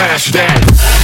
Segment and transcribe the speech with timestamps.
[0.00, 0.99] smash that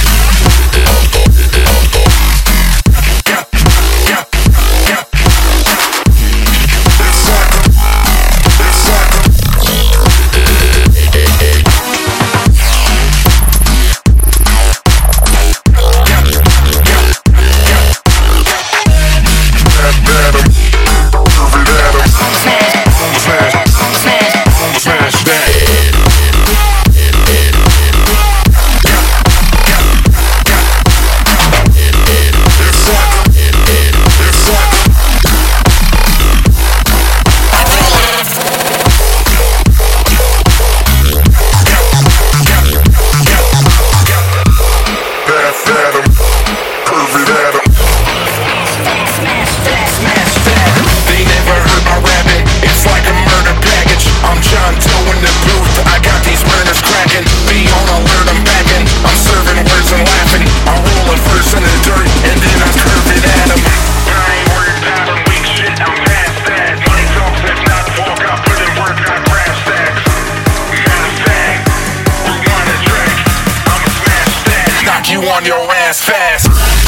[75.09, 76.86] you on your ass fast.